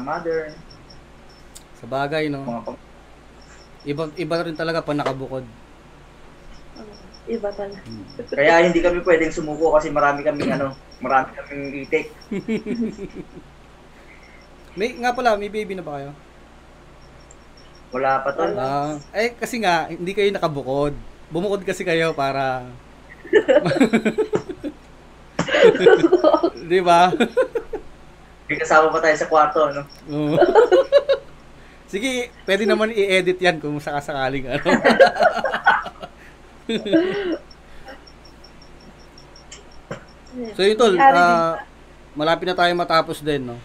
[0.00, 0.52] mother,
[1.76, 2.40] Sa bagay, no?
[2.40, 2.84] mga pam-
[3.84, 5.44] Iba, iba rin talaga pag nakabukod.
[6.76, 6.94] Oo.
[7.26, 7.82] Iba talaga.
[8.30, 12.06] Kaya hindi kami pwedeng sumuko kasi marami kaming ano, marami kaming itik.
[14.76, 16.12] May, nga pala, may baby na ba kayo?
[17.96, 18.44] Wala pa to.
[18.44, 18.60] Wala.
[18.60, 20.92] Ah, eh, kasi nga, hindi kayo nakabukod.
[21.32, 22.68] Bumukod kasi kayo para...
[26.70, 27.08] Di ba?
[28.46, 29.80] May kasama pa tayo sa kwarto, no?
[30.12, 30.36] Oo.
[31.88, 34.66] Sige, pwede naman i-edit yan kung sakasakaling ano.
[40.58, 41.64] so yun tol, ah,
[42.12, 43.56] malapit na tayo matapos din, no?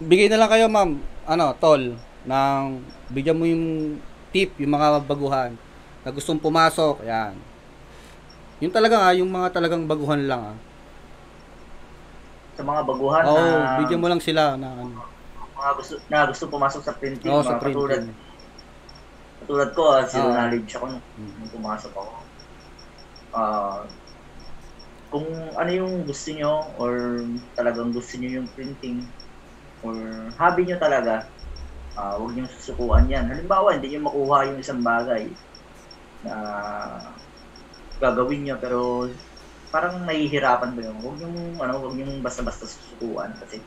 [0.00, 1.80] Bigay na lang kayo, ma'am, ano, tol,
[2.20, 2.64] ng
[3.08, 3.64] bigyan mo yung
[4.28, 5.56] tip, yung mga baguhan
[6.04, 7.48] na gustong pumasok, yan.
[8.60, 10.56] Yung talaga nga, yung mga talagang baguhan lang, ah.
[12.56, 13.44] Sa mga baguhan Oo, na
[13.76, 14.96] bigyan mo lang sila na ano.
[15.56, 18.16] mga gusto na gusto pumasok sa printing, Oo, mga sa katulad printing.
[19.40, 20.32] katulad ko, ah, zero Oo.
[20.32, 21.32] knowledge ako nung, Mm.
[21.36, 22.14] nung pumasok ako.
[23.34, 23.84] Ah,
[25.12, 26.92] kung ano yung gusto nyo or
[27.54, 29.10] talagang gusto nyo yung printing
[29.84, 29.94] or
[30.40, 31.28] hobby nyo talaga,
[31.96, 33.28] ah huwag nyo susukuan yan.
[33.28, 35.24] Halimbawa, hindi nyo makuha yung isang bagay
[36.24, 36.34] na
[38.00, 38.80] gagawin nyo pero
[39.72, 40.96] parang nahihirapan ba yun?
[41.00, 43.60] Huwag yung ano, huwag yung basta-basta susukuan kasi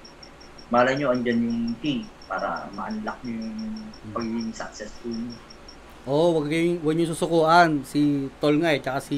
[0.69, 3.53] malay nyo andyan yung key para ma-unlock nyo yung
[4.13, 5.33] pagiging successful nyo.
[6.09, 9.17] Oo, wag kayong wag niyo susukuan si Tol nga eh, tsaka si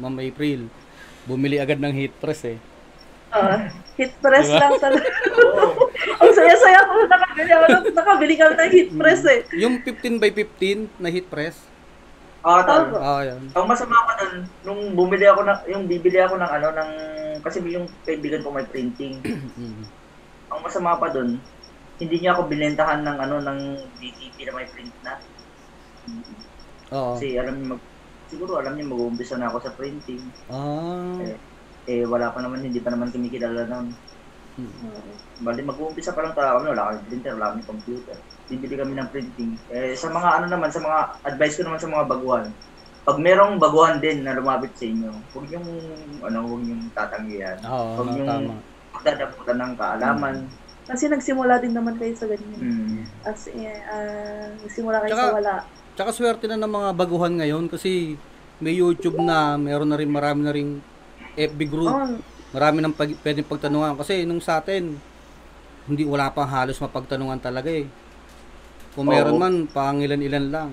[0.00, 0.66] Ma'am April.
[1.28, 2.58] Bumili agad ng heat press eh.
[3.34, 3.56] Oo.
[3.98, 4.58] hit press Diba?
[4.58, 5.06] lang talaga.
[6.42, 7.64] Saya-saya ko nakabili ako.
[7.94, 9.40] Nakabili kami ng hit press eh.
[9.62, 11.70] Yung 15 by 15 na heat press.
[12.42, 12.90] Ah, tol.
[12.90, 12.98] Opo.
[12.98, 13.40] Oo, yan.
[13.54, 14.34] Ang masama pa doon,
[14.66, 16.90] nung bumili ako ng, yung bibili ako ng ano, ng,
[17.38, 19.22] kasi yung kaibigan ko may printing.
[19.52, 19.84] Mm.
[20.52, 21.36] Ang masama pa doon,
[22.00, 23.58] hindi niya ako binentahan ng ano, ng
[24.00, 25.20] DTP na may print na.
[26.92, 27.14] Oo.
[27.16, 27.82] Kasi alam niya mag,
[28.28, 30.24] siguro alam niya mag-uumpisa na ako sa printing.
[30.48, 31.20] Ah.
[31.84, 33.92] Eh, wala pa naman, hindi pa naman kumikilala nun.
[34.52, 34.68] Mm.
[34.84, 35.12] Oo.
[35.40, 38.16] Bali, mag-uumpisa pa lang tayo kami, wala kami printer, wala kami computer.
[38.46, 39.52] Bibili kami ng printing.
[39.68, 42.46] Eh, sa mga ano naman, sa mga advice ko naman sa mga baguhan,
[43.02, 45.66] pag merong baguhan din na lumapit sa inyo, huwag yung,
[46.22, 47.58] ano, huwag yung tatanggihan.
[47.64, 48.54] Oo, Huwag no, yung tama.
[48.92, 50.36] magdadaputan ng kaalaman.
[50.82, 52.58] Kasi nagsimula din naman kayo sa ganyan.
[52.58, 52.98] Mm.
[53.24, 55.54] As in, ah, nagsimula kayo Tsaka- sa wala.
[55.92, 58.16] Tsaka swerte na ng mga baguhan ngayon kasi
[58.58, 60.78] may YouTube na, meron na rin marami na rin
[61.34, 61.88] FB group.
[61.88, 62.16] Oo.
[62.52, 64.92] Marami nang pag, pwedeng pagtanungan kasi nung sa atin
[65.88, 67.88] hindi wala pang halos mapagtanungan talaga eh.
[68.92, 69.40] Kung meron Oo.
[69.40, 70.70] man pangilan-ilan lang,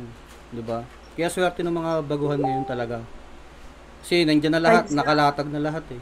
[0.51, 0.83] 'di ba?
[1.15, 2.99] Kaya swerte ng mga baguhan ngayon talaga.
[4.03, 6.01] Kasi nandiyan na lahat, nakalatag na lahat eh.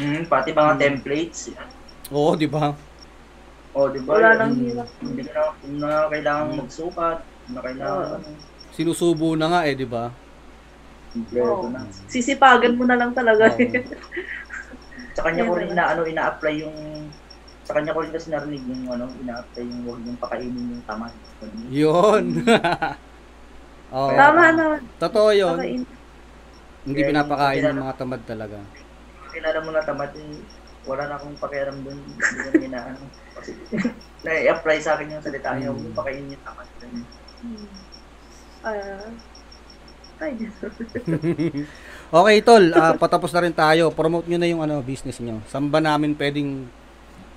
[0.00, 0.80] Mm, pati mga Mm.
[0.80, 1.40] templates.
[2.08, 2.72] Oo, 'di ba?
[3.76, 4.16] O, di ba?
[4.16, 4.88] Wala Yun, nang hirap.
[4.98, 5.42] Hindi na,
[5.78, 8.16] na kailangan magsukat, kung na kailangan, Oo.
[8.16, 8.30] ano,
[8.74, 10.08] Sinusubo na nga eh, 'di ba?
[11.10, 11.74] kompleto Oo.
[11.74, 11.80] na.
[12.06, 13.50] Sisipagan mo na lang talaga.
[13.50, 13.58] Oo.
[15.16, 16.76] Sa kanya ko rin ina, ano, ina-apply yung,
[17.66, 21.12] sa kanya ko rin kasi narinig yung, ano, ina-apply yung huwag yung pakainin yung tamad.
[21.70, 22.24] Yun.
[23.96, 24.14] Oo.
[24.14, 24.80] Tama naman.
[25.02, 25.58] Totoo 'yun.
[25.58, 25.82] Pakain.
[26.86, 28.58] Hindi pinapakain yung- ng mga tamad talaga.
[29.30, 30.42] Kilala mo na tamad, eh,
[30.86, 31.98] wala na akong pakialam dun.
[31.98, 33.04] Hindi ko na inaano.
[33.34, 33.50] Kasi,
[34.26, 36.68] na-apply sa akin yung salita niya, yung pakainin yung tamad.
[37.40, 37.66] Hmm.
[38.60, 39.08] Ah.
[40.20, 40.36] ay,
[42.10, 43.94] Okay, tol, ah, patapos na rin tayo.
[43.94, 45.38] Promote nyo na yung ano, business nyo.
[45.46, 46.66] Saan ba namin pwedeng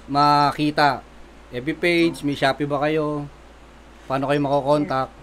[0.10, 1.06] makita?
[1.54, 3.30] FB page, may Shopee ba kayo?
[4.10, 5.14] Paano kayo makokontak?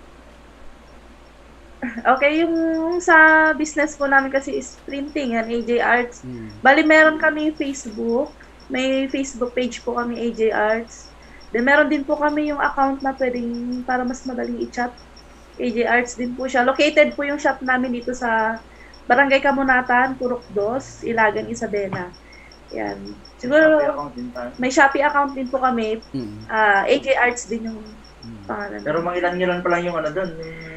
[2.15, 6.23] Okay, yung sa business po namin kasi is printing, yan, AJ Arts.
[6.23, 6.55] Hmm.
[6.63, 8.31] Bali, meron kami Facebook.
[8.71, 11.11] May Facebook page po kami, AJ Arts.
[11.51, 14.95] Then meron din po kami yung account na pwedeng para mas madaling i-chat.
[15.59, 16.63] AJ Arts din po siya.
[16.63, 18.63] Located po yung shop namin dito sa
[19.05, 22.11] Barangay Kamunatan, Purok 2, Ilagan, Isabela.
[22.71, 22.99] Yan.
[23.35, 23.83] Siguro
[24.57, 25.99] may Shopee account din po kami.
[26.15, 26.47] Mm.
[26.47, 27.81] Ah, AJ Arts din yung
[28.21, 28.45] Mm.
[28.45, 28.81] pangalan.
[28.81, 30.31] Pero mangilan-ngilan pa lang yung ano doon.
[30.31, 30.69] yung-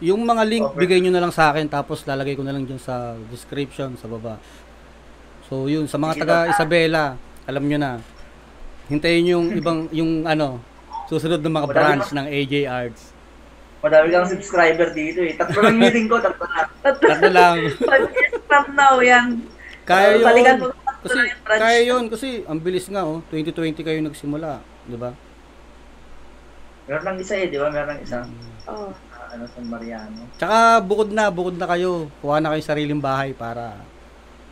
[0.00, 0.80] Yung mga link, Offer.
[0.80, 4.08] bigay nyo na lang sa akin tapos lalagay ko na lang dyan sa description sa
[4.08, 4.40] baba.
[5.44, 6.36] So yun, sa mga Sige, taga.
[6.48, 7.04] Isabela,
[7.44, 7.92] alam nyo na.
[8.88, 10.56] Hintayin nyo yung ibang, yung ano,
[11.04, 13.09] susunod ng mga branch ng AJ Arts.
[13.80, 15.32] Madami kang subscriber dito eh.
[15.32, 16.62] Tatlo lang meeting ko, tatlo na.
[16.84, 17.56] Tatlo lang.
[17.80, 18.02] Pag
[18.44, 19.40] from now, yan.
[19.88, 20.24] Kaya yun.
[20.24, 20.66] Balikan mo
[21.00, 22.04] Kasi, kaya yun.
[22.12, 23.24] Kasi, ang bilis nga, oh.
[23.32, 24.60] 2020 kayo nagsimula.
[24.84, 25.16] Di ba?
[26.84, 27.72] Meron lang isa eh, di ba?
[27.72, 28.20] Meron lang isa.
[28.68, 28.92] Oh.
[29.10, 30.28] Ah, ano, San Mariano.
[30.36, 32.12] Tsaka, bukod na, bukod na kayo.
[32.20, 33.80] Kuha na kayo sariling bahay para,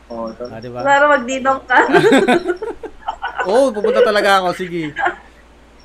[0.09, 0.49] Oo, to.
[0.49, 0.81] ah, di ba?
[0.81, 1.79] Para magdinong ka.
[3.49, 4.57] Oo, oh, pupunta talaga ako.
[4.57, 4.97] Sige.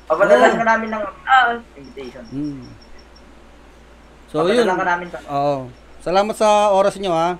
[0.04, 2.24] Papadalan ka namin ng Ah, invitation.
[2.32, 2.64] Mm.
[4.34, 4.66] So, yun.
[4.66, 5.06] Papadalan ka namin.
[5.30, 5.56] Oo.
[6.02, 7.38] Salamat sa oras nyo, ha.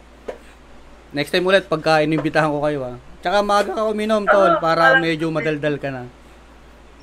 [1.11, 2.95] Next time ulit, pagka inimbitahan ko kayo, ha.
[3.19, 6.07] Tsaka maaga ka uminom, tol, para medyo madaldal ka na.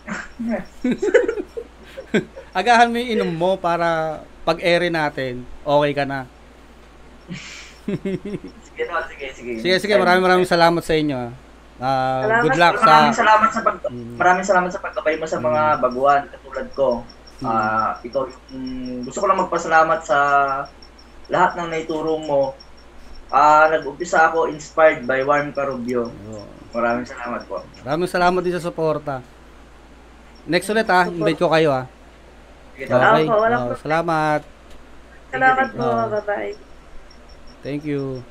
[2.57, 6.19] Agahan mo yung inom mo para pag ere natin, okay ka na.
[8.71, 9.51] Sige, no, sige, sige.
[9.59, 11.29] Sige, sige, maraming maraming salamat sa inyo, ha.
[11.81, 12.43] Ah, Salamat.
[12.45, 13.19] good luck Maraming sa...
[13.25, 14.13] salamat sa pag Mm.
[14.15, 16.87] maraming salamat sa pagkabay mo sa mga baguhan katulad ko.
[17.41, 17.49] Mm.
[17.49, 20.17] Ah, ikaw yung gusto ko lang magpasalamat sa
[21.27, 22.53] lahat ng naituro mo.
[23.33, 26.13] Ah, nag-umpisa ako inspired by Warm Carubio.
[26.71, 27.65] Maraming salamat po.
[27.83, 29.25] Maraming salamat din sa suporta.
[30.45, 31.07] Next ulit, ha.
[31.09, 31.85] Invite ko kayo,
[32.87, 33.07] tama.
[33.15, 33.25] Okay.
[33.27, 33.75] Oo, problema.
[33.77, 34.41] salamat.
[35.31, 35.87] salamat po.
[36.17, 36.53] Bye-bye.
[37.61, 38.25] Thank you.